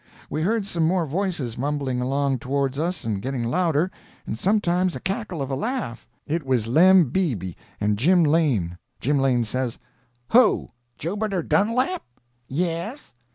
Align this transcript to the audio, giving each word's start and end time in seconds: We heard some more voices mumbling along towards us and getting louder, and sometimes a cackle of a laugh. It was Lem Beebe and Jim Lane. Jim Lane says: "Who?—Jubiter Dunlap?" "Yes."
We 0.31 0.41
heard 0.41 0.65
some 0.65 0.87
more 0.87 1.05
voices 1.05 1.59
mumbling 1.59 2.01
along 2.01 2.39
towards 2.39 2.79
us 2.79 3.03
and 3.03 3.21
getting 3.21 3.43
louder, 3.43 3.91
and 4.25 4.35
sometimes 4.35 4.95
a 4.95 4.99
cackle 4.99 5.43
of 5.43 5.51
a 5.51 5.55
laugh. 5.55 6.09
It 6.25 6.43
was 6.43 6.65
Lem 6.65 7.11
Beebe 7.11 7.53
and 7.79 7.99
Jim 7.99 8.23
Lane. 8.23 8.79
Jim 8.99 9.19
Lane 9.19 9.45
says: 9.45 9.77
"Who?—Jubiter 10.31 11.43
Dunlap?" 11.43 12.01
"Yes." 12.47 13.13